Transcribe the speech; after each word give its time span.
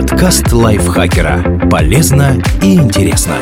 Подкаст 0.00 0.52
лайфхакера. 0.52 1.68
Полезно 1.68 2.40
и 2.62 2.74
интересно. 2.74 3.34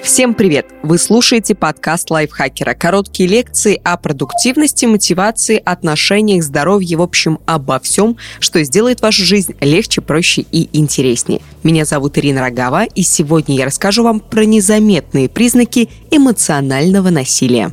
Всем 0.00 0.34
привет! 0.34 0.66
Вы 0.84 0.98
слушаете 0.98 1.56
подкаст 1.56 2.12
лайфхакера. 2.12 2.74
Короткие 2.74 3.28
лекции 3.28 3.80
о 3.82 3.96
продуктивности, 3.96 4.86
мотивации, 4.86 5.60
отношениях, 5.64 6.44
здоровье, 6.44 6.96
в 6.96 7.02
общем, 7.02 7.40
обо 7.44 7.80
всем, 7.80 8.18
что 8.38 8.62
сделает 8.62 9.00
вашу 9.02 9.24
жизнь 9.24 9.56
легче, 9.60 10.00
проще 10.00 10.42
и 10.42 10.68
интереснее. 10.72 11.40
Меня 11.64 11.84
зовут 11.84 12.16
Ирина 12.16 12.40
Рогава, 12.42 12.84
и 12.84 13.02
сегодня 13.02 13.56
я 13.56 13.66
расскажу 13.66 14.04
вам 14.04 14.20
про 14.20 14.44
незаметные 14.44 15.28
признаки 15.28 15.88
эмоционального 16.12 17.10
насилия. 17.10 17.68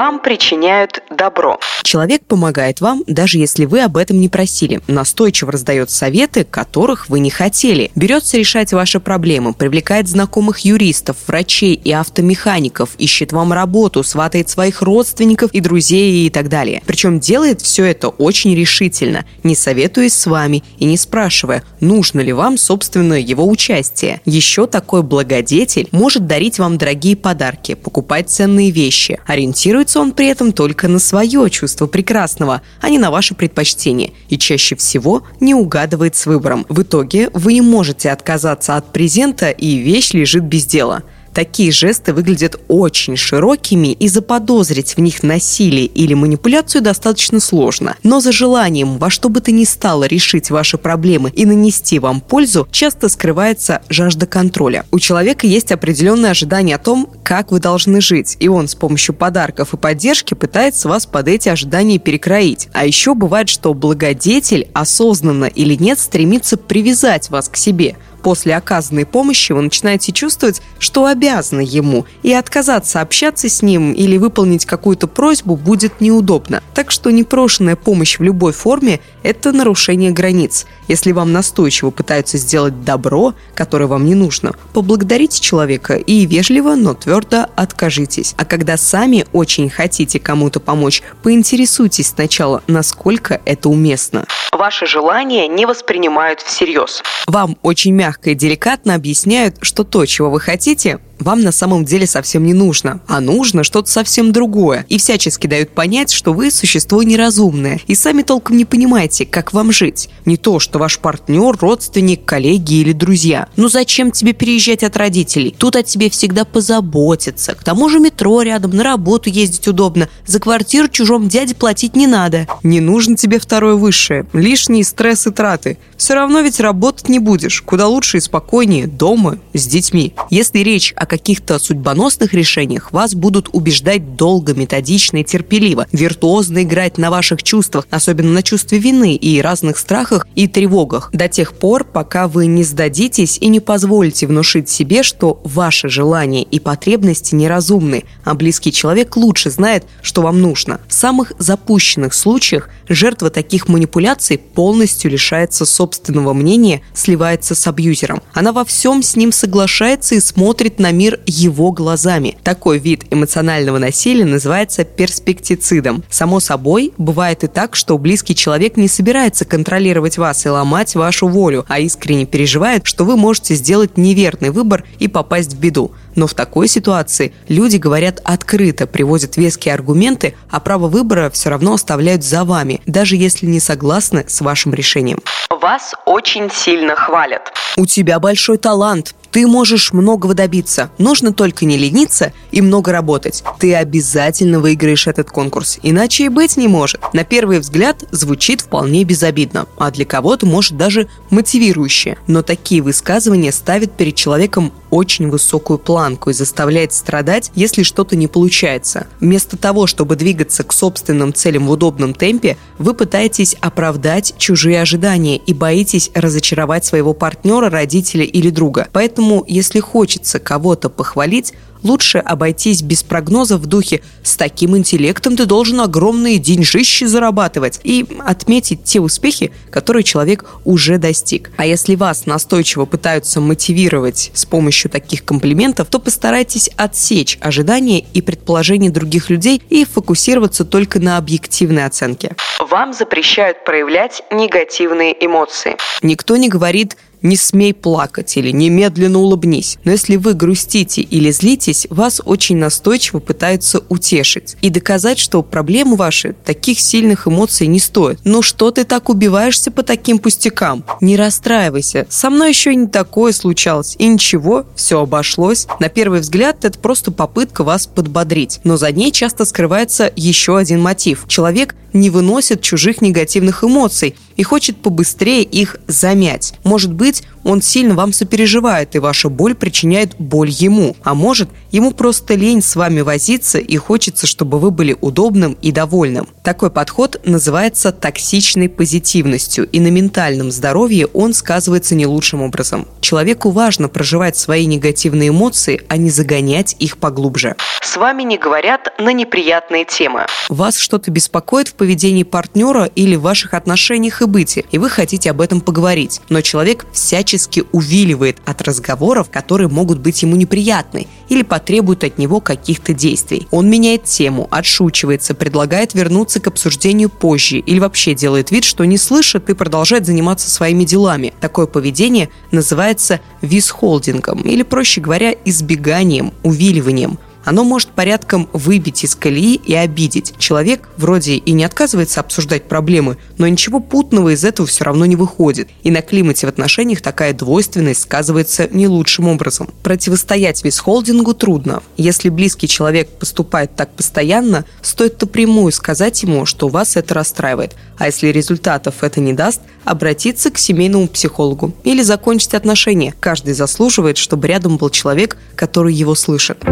Вам 0.00 0.18
причиняют 0.18 1.02
добро. 1.10 1.60
Человек 1.82 2.24
помогает 2.24 2.80
вам, 2.80 3.04
даже 3.06 3.36
если 3.36 3.66
вы 3.66 3.82
об 3.82 3.98
этом 3.98 4.18
не 4.18 4.30
просили. 4.30 4.80
Настойчиво 4.86 5.52
раздает 5.52 5.90
советы, 5.90 6.44
которых 6.44 7.10
вы 7.10 7.20
не 7.20 7.28
хотели. 7.28 7.90
Берется 7.94 8.38
решать 8.38 8.72
ваши 8.72 8.98
проблемы, 8.98 9.52
привлекает 9.52 10.08
знакомых 10.08 10.60
юристов, 10.60 11.18
врачей 11.26 11.74
и 11.74 11.92
автомехаников, 11.92 12.90
ищет 12.96 13.32
вам 13.32 13.52
работу, 13.52 14.02
сватает 14.02 14.48
своих 14.48 14.80
родственников 14.80 15.52
и 15.52 15.60
друзей 15.60 16.26
и 16.26 16.30
так 16.30 16.48
далее. 16.48 16.82
Причем 16.86 17.20
делает 17.20 17.60
все 17.60 17.84
это 17.84 18.08
очень 18.08 18.54
решительно, 18.54 19.26
не 19.42 19.54
советуясь 19.54 20.14
с 20.14 20.24
вами 20.24 20.64
и 20.78 20.86
не 20.86 20.96
спрашивая, 20.96 21.62
нужно 21.80 22.20
ли 22.20 22.32
вам, 22.32 22.56
собственно, 22.56 23.20
его 23.20 23.46
участие. 23.46 24.22
Еще 24.24 24.66
такой 24.66 25.02
благодетель 25.02 25.88
может 25.92 26.26
дарить 26.26 26.58
вам 26.58 26.78
дорогие 26.78 27.16
подарки, 27.16 27.74
покупать 27.74 28.30
ценные 28.30 28.70
вещи, 28.70 29.20
ориентировать 29.26 29.89
Ориентируется 29.90 30.00
он 30.00 30.12
при 30.12 30.28
этом 30.28 30.52
только 30.52 30.88
на 30.88 31.00
свое 31.00 31.50
чувство 31.50 31.86
прекрасного, 31.86 32.62
а 32.80 32.90
не 32.90 32.98
на 32.98 33.10
ваши 33.10 33.34
предпочтения, 33.34 34.12
и 34.28 34.38
чаще 34.38 34.76
всего 34.76 35.22
не 35.40 35.54
угадывает 35.54 36.14
с 36.14 36.26
выбором. 36.26 36.64
В 36.68 36.82
итоге 36.82 37.28
вы 37.34 37.54
не 37.54 37.60
можете 37.60 38.10
отказаться 38.10 38.76
от 38.76 38.92
презента, 38.92 39.50
и 39.50 39.78
вещь 39.78 40.12
лежит 40.12 40.44
без 40.44 40.64
дела– 40.64 41.02
Такие 41.40 41.72
жесты 41.72 42.12
выглядят 42.12 42.60
очень 42.68 43.16
широкими, 43.16 43.92
и 43.92 44.08
заподозрить 44.08 44.98
в 44.98 45.00
них 45.00 45.22
насилие 45.22 45.86
или 45.86 46.12
манипуляцию 46.12 46.82
достаточно 46.82 47.40
сложно. 47.40 47.96
Но 48.02 48.20
за 48.20 48.30
желанием 48.30 48.98
во 48.98 49.08
что 49.08 49.30
бы 49.30 49.40
то 49.40 49.50
ни 49.50 49.64
стало 49.64 50.04
решить 50.04 50.50
ваши 50.50 50.76
проблемы 50.76 51.30
и 51.30 51.46
нанести 51.46 51.98
вам 51.98 52.20
пользу, 52.20 52.68
часто 52.70 53.08
скрывается 53.08 53.80
жажда 53.88 54.26
контроля. 54.26 54.84
У 54.90 54.98
человека 54.98 55.46
есть 55.46 55.72
определенные 55.72 56.32
ожидания 56.32 56.74
о 56.74 56.78
том, 56.78 57.08
как 57.24 57.52
вы 57.52 57.58
должны 57.58 58.02
жить, 58.02 58.36
и 58.38 58.48
он 58.48 58.68
с 58.68 58.74
помощью 58.74 59.14
подарков 59.14 59.72
и 59.72 59.78
поддержки 59.78 60.34
пытается 60.34 60.90
вас 60.90 61.06
под 61.06 61.26
эти 61.26 61.48
ожидания 61.48 61.98
перекроить. 61.98 62.68
А 62.74 62.84
еще 62.84 63.14
бывает, 63.14 63.48
что 63.48 63.72
благодетель, 63.72 64.68
осознанно 64.74 65.46
или 65.46 65.74
нет, 65.74 66.00
стремится 66.00 66.58
привязать 66.58 67.30
вас 67.30 67.48
к 67.48 67.56
себе– 67.56 67.96
После 68.22 68.56
оказанной 68.56 69.06
помощи 69.06 69.52
вы 69.52 69.62
начинаете 69.62 70.12
чувствовать, 70.12 70.60
что 70.78 71.06
обязаны 71.06 71.62
ему, 71.62 72.06
и 72.22 72.32
отказаться 72.32 73.00
общаться 73.00 73.48
с 73.48 73.62
ним 73.62 73.92
или 73.92 74.18
выполнить 74.18 74.66
какую-то 74.66 75.06
просьбу 75.06 75.56
будет 75.56 76.00
неудобно. 76.00 76.62
Так 76.74 76.90
что 76.90 77.10
непрошенная 77.10 77.76
помощь 77.76 78.18
в 78.18 78.22
любой 78.22 78.52
форме– 78.52 79.00
это 79.22 79.52
нарушение 79.52 80.10
границ. 80.10 80.66
Если 80.88 81.12
вам 81.12 81.32
настойчиво 81.32 81.90
пытаются 81.90 82.38
сделать 82.38 82.84
добро, 82.84 83.34
которое 83.54 83.86
вам 83.86 84.04
не 84.04 84.14
нужно, 84.14 84.52
поблагодарите 84.72 85.40
человека 85.40 85.94
и 85.94 86.26
вежливо, 86.26 86.74
но 86.74 86.94
твердо 86.94 87.46
откажитесь. 87.56 88.34
А 88.36 88.44
когда 88.44 88.76
сами 88.76 89.26
очень 89.32 89.70
хотите 89.70 90.18
кому-то 90.18 90.60
помочь, 90.60 91.02
поинтересуйтесь 91.22 92.08
сначала, 92.08 92.62
насколько 92.66 93.40
это 93.44 93.68
уместно. 93.68 94.26
Ваши 94.52 94.86
желания 94.86 95.48
не 95.48 95.64
воспринимают 95.64 96.40
всерьез. 96.40 97.02
Вам 97.26 97.56
очень 97.62 97.92
мягко 97.94 98.09
и 98.22 98.34
деликатно 98.34 98.94
объясняют, 98.94 99.56
что 99.62 99.84
то, 99.84 100.04
чего 100.06 100.30
вы 100.30 100.40
хотите, 100.40 100.98
вам 101.20 101.42
на 101.42 101.52
самом 101.52 101.84
деле 101.84 102.06
совсем 102.06 102.44
не 102.44 102.54
нужно, 102.54 103.00
а 103.06 103.20
нужно 103.20 103.64
что-то 103.64 103.90
совсем 103.90 104.32
другое. 104.32 104.84
И 104.88 104.98
всячески 104.98 105.46
дают 105.46 105.70
понять, 105.70 106.10
что 106.10 106.32
вы 106.32 106.50
существо 106.50 107.02
неразумное 107.02 107.80
и 107.86 107.94
сами 107.94 108.22
толком 108.22 108.56
не 108.56 108.64
понимаете, 108.64 109.26
как 109.26 109.52
вам 109.52 109.72
жить. 109.72 110.08
Не 110.24 110.36
то, 110.36 110.58
что 110.58 110.78
ваш 110.78 110.98
партнер, 110.98 111.56
родственник, 111.60 112.24
коллеги 112.24 112.74
или 112.74 112.92
друзья. 112.92 113.48
Ну 113.56 113.68
зачем 113.68 114.10
тебе 114.10 114.32
переезжать 114.32 114.82
от 114.82 114.96
родителей? 114.96 115.54
Тут 115.56 115.76
о 115.76 115.82
тебе 115.82 116.10
всегда 116.10 116.44
позаботятся. 116.44 117.54
К 117.54 117.62
тому 117.62 117.88
же 117.88 118.00
метро 118.00 118.42
рядом, 118.42 118.70
на 118.70 118.82
работу 118.82 119.30
ездить 119.30 119.68
удобно. 119.68 120.08
За 120.26 120.40
квартиру 120.40 120.88
чужому 120.88 121.26
дяде 121.26 121.54
платить 121.54 121.96
не 121.96 122.06
надо. 122.06 122.46
Не 122.62 122.80
нужно 122.80 123.16
тебе 123.16 123.38
второе 123.38 123.74
высшее. 123.74 124.26
Лишние 124.32 124.84
стресс 124.84 125.26
и 125.26 125.30
траты. 125.30 125.78
Все 125.96 126.14
равно 126.14 126.40
ведь 126.40 126.60
работать 126.60 127.08
не 127.08 127.18
будешь. 127.18 127.60
Куда 127.62 127.88
лучше 127.88 128.16
и 128.16 128.20
спокойнее 128.20 128.86
дома 128.86 129.38
с 129.52 129.66
детьми. 129.66 130.14
Если 130.30 130.60
речь 130.60 130.92
о 130.96 131.06
каких-то 131.10 131.58
судьбоносных 131.58 132.32
решениях 132.34 132.92
вас 132.92 133.16
будут 133.16 133.48
убеждать 133.52 134.14
долго, 134.14 134.54
методично 134.54 135.18
и 135.18 135.24
терпеливо, 135.24 135.88
виртуозно 135.90 136.62
играть 136.62 136.98
на 136.98 137.10
ваших 137.10 137.42
чувствах, 137.42 137.88
особенно 137.90 138.30
на 138.30 138.44
чувстве 138.44 138.78
вины 138.78 139.16
и 139.16 139.42
разных 139.42 139.76
страхах 139.76 140.28
и 140.36 140.46
тревогах, 140.46 141.10
до 141.12 141.28
тех 141.28 141.54
пор, 141.54 141.84
пока 141.84 142.28
вы 142.28 142.46
не 142.46 142.62
сдадитесь 142.62 143.38
и 143.38 143.48
не 143.48 143.58
позволите 143.58 144.28
внушить 144.28 144.68
себе, 144.68 145.02
что 145.02 145.40
ваши 145.42 145.88
желания 145.88 146.44
и 146.44 146.60
потребности 146.60 147.34
неразумны, 147.34 148.04
а 148.22 148.34
близкий 148.34 148.72
человек 148.72 149.16
лучше 149.16 149.50
знает, 149.50 149.84
что 150.02 150.22
вам 150.22 150.40
нужно. 150.40 150.80
В 150.86 150.94
самых 150.94 151.32
запущенных 151.38 152.14
случаях 152.14 152.68
жертва 152.88 153.30
таких 153.30 153.66
манипуляций 153.66 154.38
полностью 154.38 155.10
лишается 155.10 155.66
собственного 155.66 156.34
мнения, 156.34 156.82
сливается 156.94 157.56
с 157.56 157.66
абьюзером. 157.66 158.22
Она 158.32 158.52
во 158.52 158.64
всем 158.64 159.02
с 159.02 159.16
ним 159.16 159.32
соглашается 159.32 160.14
и 160.14 160.20
смотрит 160.20 160.78
на 160.78 160.92
мир 160.92 160.99
его 161.26 161.72
глазами. 161.72 162.36
Такой 162.42 162.78
вид 162.78 163.04
эмоционального 163.10 163.78
насилия 163.78 164.24
называется 164.24 164.84
перспектицидом. 164.84 166.04
Само 166.10 166.40
собой, 166.40 166.92
бывает 166.98 167.44
и 167.44 167.46
так, 167.46 167.76
что 167.76 167.96
близкий 167.98 168.34
человек 168.34 168.76
не 168.76 168.88
собирается 168.88 169.44
контролировать 169.44 170.18
вас 170.18 170.44
и 170.46 170.48
ломать 170.48 170.94
вашу 170.94 171.28
волю, 171.28 171.64
а 171.68 171.80
искренне 171.80 172.26
переживает, 172.26 172.86
что 172.86 173.04
вы 173.04 173.16
можете 173.16 173.54
сделать 173.54 173.96
неверный 173.96 174.50
выбор 174.50 174.84
и 174.98 175.08
попасть 175.08 175.54
в 175.54 175.58
беду. 175.58 175.92
Но 176.14 176.26
в 176.26 176.34
такой 176.34 176.68
ситуации 176.68 177.32
люди 177.48 177.76
говорят 177.76 178.20
открыто, 178.24 178.86
приводят 178.86 179.36
веские 179.36 179.74
аргументы, 179.74 180.34
а 180.50 180.60
право 180.60 180.88
выбора 180.88 181.30
все 181.30 181.50
равно 181.50 181.74
оставляют 181.74 182.24
за 182.24 182.44
вами, 182.44 182.80
даже 182.86 183.16
если 183.16 183.46
не 183.46 183.60
согласны 183.60 184.24
с 184.26 184.40
вашим 184.40 184.74
решением. 184.74 185.20
Вас 185.48 185.94
очень 186.06 186.50
сильно 186.50 186.96
хвалят. 186.96 187.52
У 187.76 187.86
тебя 187.86 188.18
большой 188.18 188.58
талант, 188.58 189.14
ты 189.30 189.46
можешь 189.46 189.92
многого 189.92 190.34
добиться. 190.34 190.90
Нужно 190.98 191.32
только 191.32 191.64
не 191.64 191.76
лениться 191.76 192.32
и 192.50 192.60
много 192.60 192.92
работать. 192.92 193.44
Ты 193.58 193.74
обязательно 193.74 194.60
выиграешь 194.60 195.06
этот 195.06 195.30
конкурс. 195.30 195.78
Иначе 195.82 196.24
и 196.24 196.28
быть 196.28 196.56
не 196.56 196.68
может. 196.68 197.00
На 197.12 197.24
первый 197.24 197.60
взгляд 197.60 198.04
звучит 198.10 198.60
вполне 198.60 199.04
безобидно, 199.04 199.66
а 199.78 199.90
для 199.90 200.04
кого-то 200.04 200.46
может 200.46 200.76
даже 200.76 201.08
мотивирующе. 201.30 202.16
Но 202.26 202.42
такие 202.42 202.82
высказывания 202.82 203.52
ставят 203.52 203.92
перед 203.92 204.14
человеком 204.14 204.72
очень 204.90 205.28
высокую 205.28 205.78
планку 205.78 206.30
и 206.30 206.34
заставляет 206.34 206.92
страдать, 206.92 207.52
если 207.54 207.84
что-то 207.84 208.16
не 208.16 208.26
получается. 208.26 209.06
Вместо 209.20 209.56
того, 209.56 209.86
чтобы 209.86 210.16
двигаться 210.16 210.64
к 210.64 210.72
собственным 210.72 211.32
целям 211.32 211.68
в 211.68 211.70
удобном 211.70 212.12
темпе, 212.12 212.56
вы 212.78 212.94
пытаетесь 212.94 213.54
оправдать 213.60 214.34
чужие 214.36 214.80
ожидания 214.80 215.36
и 215.36 215.54
боитесь 215.54 216.10
разочаровать 216.14 216.84
своего 216.84 217.14
партнера, 217.14 217.70
родителя 217.70 218.24
или 218.24 218.50
друга. 218.50 218.88
Поэтому 218.92 219.19
Поэтому, 219.20 219.44
если 219.46 219.80
хочется 219.80 220.38
кого-то 220.38 220.88
похвалить, 220.88 221.52
лучше 221.82 222.18
обойтись 222.18 222.80
без 222.80 223.02
прогноза 223.02 223.58
в 223.58 223.66
духе 223.66 224.00
«с 224.22 224.34
таким 224.34 224.76
интеллектом 224.78 225.36
ты 225.36 225.44
должен 225.44 225.80
огромные 225.80 226.38
деньжищи 226.38 227.04
зарабатывать» 227.04 227.80
и 227.84 228.06
отметить 228.20 228.84
те 228.84 228.98
успехи, 228.98 229.52
которые 229.70 230.02
человек 230.04 230.46
уже 230.64 230.96
достиг. 230.96 231.50
А 231.58 231.66
если 231.66 231.96
вас 231.96 232.24
настойчиво 232.24 232.86
пытаются 232.86 233.42
мотивировать 233.42 234.30
с 234.32 234.46
помощью 234.46 234.90
таких 234.90 235.22
комплиментов, 235.22 235.88
то 235.88 235.98
постарайтесь 235.98 236.70
отсечь 236.76 237.36
ожидания 237.42 238.00
и 238.00 238.22
предположения 238.22 238.88
других 238.88 239.28
людей 239.28 239.62
и 239.68 239.84
фокусироваться 239.84 240.64
только 240.64 240.98
на 240.98 241.18
объективной 241.18 241.84
оценке. 241.84 242.36
Вам 242.58 242.94
запрещают 242.94 243.64
проявлять 243.66 244.22
негативные 244.30 245.14
эмоции. 245.22 245.76
Никто 246.02 246.38
не 246.38 246.48
говорит 246.48 246.96
«не 247.22 247.36
смей 247.36 247.74
плакать» 247.74 248.36
или 248.36 248.50
«немедленно 248.50 249.18
улыбнись». 249.18 249.78
Но 249.84 249.92
если 249.92 250.16
вы 250.16 250.34
грустите 250.34 251.02
или 251.02 251.30
злитесь, 251.30 251.86
вас 251.90 252.20
очень 252.24 252.56
настойчиво 252.56 253.18
пытаются 253.18 253.82
утешить 253.88 254.56
и 254.62 254.70
доказать, 254.70 255.18
что 255.18 255.42
проблемы 255.42 255.96
ваши 255.96 256.34
таких 256.44 256.80
сильных 256.80 257.26
эмоций 257.26 257.66
не 257.66 257.78
стоят. 257.78 258.18
Ну 258.24 258.42
что 258.42 258.70
ты 258.70 258.84
так 258.84 259.08
убиваешься 259.08 259.70
по 259.70 259.82
таким 259.82 260.18
пустякам? 260.18 260.84
Не 261.00 261.16
расстраивайся. 261.16 262.06
Со 262.08 262.30
мной 262.30 262.50
еще 262.50 262.74
не 262.74 262.86
такое 262.86 263.32
случалось. 263.32 263.96
И 263.98 264.06
ничего, 264.06 264.66
все 264.74 265.00
обошлось. 265.00 265.66
На 265.78 265.88
первый 265.88 266.20
взгляд 266.20 266.64
это 266.64 266.78
просто 266.78 267.10
попытка 267.10 267.64
вас 267.64 267.86
подбодрить. 267.86 268.60
Но 268.64 268.76
за 268.76 268.92
ней 268.92 269.12
часто 269.12 269.44
скрывается 269.44 270.12
еще 270.16 270.58
один 270.58 270.80
мотив. 270.80 271.24
Человек 271.28 271.74
не 271.92 272.10
выносит 272.10 272.62
чужих 272.62 273.00
негативных 273.00 273.64
эмоций 273.64 274.14
и 274.36 274.42
хочет 274.42 274.76
побыстрее 274.76 275.42
их 275.42 275.76
замять. 275.86 276.54
Может 276.64 276.92
быть, 276.92 277.09
быть 277.10 277.22
он 277.44 277.62
сильно 277.62 277.94
вам 277.94 278.12
сопереживает, 278.12 278.94
и 278.94 278.98
ваша 278.98 279.28
боль 279.28 279.54
причиняет 279.54 280.14
боль 280.18 280.50
ему. 280.50 280.96
А 281.02 281.14
может, 281.14 281.48
ему 281.70 281.92
просто 281.92 282.34
лень 282.34 282.62
с 282.62 282.76
вами 282.76 283.00
возиться 283.00 283.58
и 283.58 283.76
хочется, 283.76 284.26
чтобы 284.26 284.58
вы 284.58 284.70
были 284.70 284.96
удобным 285.00 285.56
и 285.62 285.72
довольным. 285.72 286.28
Такой 286.42 286.70
подход 286.70 287.20
называется 287.24 287.92
токсичной 287.92 288.68
позитивностью, 288.68 289.68
и 289.68 289.80
на 289.80 289.88
ментальном 289.88 290.50
здоровье 290.50 291.06
он 291.06 291.32
сказывается 291.32 291.94
не 291.94 292.06
лучшим 292.06 292.42
образом. 292.42 292.86
Человеку 293.00 293.50
важно 293.50 293.88
проживать 293.88 294.36
свои 294.36 294.66
негативные 294.66 295.30
эмоции, 295.30 295.82
а 295.88 295.96
не 295.96 296.10
загонять 296.10 296.76
их 296.78 296.98
поглубже. 296.98 297.56
С 297.82 297.96
вами 297.96 298.22
не 298.22 298.38
говорят 298.38 298.92
на 298.98 299.12
неприятные 299.12 299.84
темы. 299.84 300.26
Вас 300.48 300.76
что-то 300.76 301.10
беспокоит 301.10 301.68
в 301.68 301.74
поведении 301.74 302.22
партнера 302.22 302.84
или 302.84 303.16
в 303.16 303.22
ваших 303.22 303.54
отношениях 303.54 304.22
и 304.22 304.26
быте, 304.26 304.64
и 304.70 304.78
вы 304.78 304.90
хотите 304.90 305.30
об 305.30 305.40
этом 305.40 305.60
поговорить. 305.60 306.20
Но 306.28 306.40
человек 306.42 306.86
всячески 306.92 307.29
увиливает 307.72 308.38
от 308.44 308.62
разговоров, 308.62 309.30
которые 309.30 309.68
могут 309.68 309.98
быть 309.98 310.22
ему 310.22 310.36
неприятны 310.36 311.06
или 311.28 311.42
потребуют 311.42 312.04
от 312.04 312.18
него 312.18 312.40
каких-то 312.40 312.92
действий. 312.92 313.46
Он 313.50 313.68
меняет 313.68 314.04
тему, 314.04 314.48
отшучивается, 314.50 315.34
предлагает 315.34 315.94
вернуться 315.94 316.40
к 316.40 316.46
обсуждению 316.46 317.08
позже 317.08 317.58
или 317.58 317.78
вообще 317.78 318.14
делает 318.14 318.50
вид, 318.50 318.64
что 318.64 318.84
не 318.84 318.98
слышит 318.98 319.48
и 319.48 319.54
продолжает 319.54 320.06
заниматься 320.06 320.50
своими 320.50 320.84
делами. 320.84 321.32
Такое 321.40 321.66
поведение 321.66 322.30
называется 322.50 323.20
висхолдингом 323.42 324.40
или, 324.42 324.62
проще 324.62 325.00
говоря, 325.00 325.34
избеганием, 325.44 326.32
увиливанием– 326.42 327.18
оно 327.44 327.64
может 327.64 327.90
порядком 327.90 328.48
выбить 328.52 329.04
из 329.04 329.14
колеи 329.14 329.54
и 329.54 329.74
обидеть. 329.74 330.34
Человек 330.38 330.88
вроде 330.96 331.34
и 331.34 331.52
не 331.52 331.64
отказывается 331.64 332.20
обсуждать 332.20 332.64
проблемы, 332.64 333.16
но 333.38 333.48
ничего 333.48 333.80
путного 333.80 334.34
из 334.34 334.44
этого 334.44 334.68
все 334.68 334.84
равно 334.84 335.06
не 335.06 335.16
выходит. 335.16 335.68
И 335.82 335.90
на 335.90 336.02
климате 336.02 336.46
в 336.46 336.50
отношениях 336.50 337.00
такая 337.00 337.32
двойственность 337.32 338.02
сказывается 338.02 338.68
не 338.70 338.86
лучшим 338.88 339.28
образом. 339.28 339.68
Противостоять 339.82 340.64
висхолдингу 340.64 341.34
трудно. 341.34 341.82
Если 341.96 342.28
близкий 342.28 342.68
человек 342.68 343.08
поступает 343.08 343.74
так 343.74 343.90
постоянно, 343.92 344.64
стоит 344.82 345.20
напрямую 345.20 345.72
сказать 345.72 346.22
ему, 346.22 346.46
что 346.46 346.68
вас 346.68 346.96
это 346.96 347.14
расстраивает. 347.14 347.74
А 347.98 348.06
если 348.06 348.28
результатов 348.28 349.02
это 349.02 349.20
не 349.20 349.32
даст, 349.32 349.60
обратиться 349.84 350.50
к 350.50 350.58
семейному 350.58 351.08
психологу 351.08 351.74
или 351.84 352.02
закончить 352.02 352.54
отношения. 352.54 353.14
Каждый 353.18 353.54
заслуживает, 353.54 354.18
чтобы 354.18 354.46
рядом 354.48 354.76
был 354.76 354.90
человек, 354.90 355.36
который 355.56 355.94
его 355.94 356.14
слышит. 356.14 356.62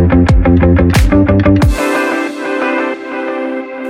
Thank 0.58 1.02
you. 1.02 1.07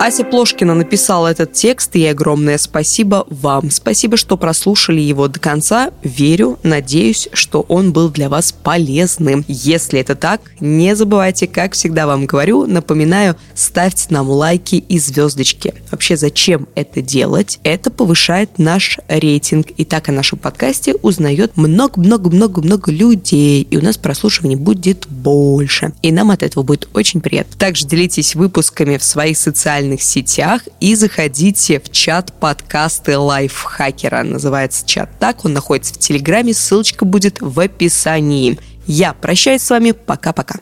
Ася 0.00 0.22
Плошкина 0.22 0.74
написала 0.74 1.26
этот 1.26 1.54
текст, 1.54 1.96
и 1.96 2.06
огромное 2.06 2.56
спасибо 2.58 3.26
вам. 3.30 3.68
Спасибо, 3.72 4.16
что 4.16 4.36
прослушали 4.36 5.00
его 5.00 5.26
до 5.26 5.40
конца. 5.40 5.90
Верю, 6.04 6.56
надеюсь, 6.62 7.28
что 7.32 7.62
он 7.62 7.92
был 7.92 8.08
для 8.08 8.28
вас 8.28 8.52
полезным. 8.52 9.44
Если 9.48 9.98
это 9.98 10.14
так, 10.14 10.40
не 10.60 10.94
забывайте, 10.94 11.48
как 11.48 11.72
всегда 11.72 12.06
вам 12.06 12.26
говорю, 12.26 12.66
напоминаю, 12.66 13.34
ставьте 13.54 14.06
нам 14.10 14.30
лайки 14.30 14.76
и 14.76 15.00
звездочки. 15.00 15.74
Вообще, 15.90 16.16
зачем 16.16 16.68
это 16.76 17.02
делать? 17.02 17.58
Это 17.64 17.90
повышает 17.90 18.58
наш 18.58 19.00
рейтинг. 19.08 19.72
И 19.76 19.84
так 19.84 20.08
о 20.08 20.12
нашем 20.12 20.38
подкасте 20.38 20.94
узнает 21.02 21.56
много-много-много-много 21.56 22.92
людей. 22.92 23.62
И 23.62 23.76
у 23.76 23.82
нас 23.82 23.96
прослушиваний 23.96 24.56
будет 24.56 25.08
больше. 25.08 25.92
И 26.02 26.12
нам 26.12 26.30
от 26.30 26.44
этого 26.44 26.62
будет 26.62 26.88
очень 26.94 27.20
приятно. 27.20 27.58
Также 27.58 27.84
делитесь 27.84 28.36
выпусками 28.36 28.96
в 28.96 29.02
своих 29.02 29.36
социальных 29.36 29.87
социальных 29.88 30.02
сетях 30.02 30.62
и 30.80 30.94
заходите 30.94 31.80
в 31.80 31.90
чат 31.90 32.32
подкасты 32.38 33.18
лайфхакера. 33.18 34.22
Называется 34.22 34.86
чат 34.86 35.10
так, 35.18 35.44
он 35.44 35.52
находится 35.52 35.94
в 35.94 35.98
Телеграме, 35.98 36.52
ссылочка 36.52 37.04
будет 37.04 37.40
в 37.40 37.58
описании. 37.60 38.58
Я 38.86 39.12
прощаюсь 39.12 39.62
с 39.62 39.70
вами, 39.70 39.92
пока-пока. 39.92 40.60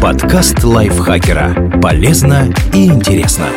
Подкаст 0.00 0.62
лайфхакера. 0.62 1.80
Полезно 1.80 2.54
и 2.72 2.86
интересно. 2.86 3.48